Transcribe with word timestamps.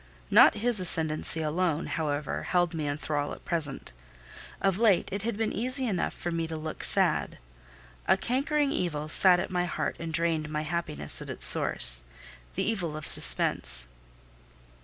Not 0.31 0.55
his 0.55 0.79
ascendancy 0.79 1.43
alone, 1.43 1.85
however, 1.85 2.41
held 2.41 2.73
me 2.73 2.87
in 2.87 2.97
thrall 2.97 3.33
at 3.33 3.45
present. 3.45 3.93
Of 4.59 4.79
late 4.79 5.07
it 5.11 5.21
had 5.21 5.37
been 5.37 5.53
easy 5.53 5.85
enough 5.85 6.15
for 6.15 6.31
me 6.31 6.47
to 6.47 6.57
look 6.57 6.83
sad: 6.83 7.37
a 8.07 8.17
cankering 8.17 8.71
evil 8.71 9.09
sat 9.09 9.39
at 9.39 9.51
my 9.51 9.65
heart 9.65 9.95
and 9.99 10.11
drained 10.11 10.49
my 10.49 10.63
happiness 10.63 11.21
at 11.21 11.29
its 11.29 11.45
source—the 11.45 12.63
evil 12.63 12.97
of 12.97 13.05
suspense. 13.05 13.89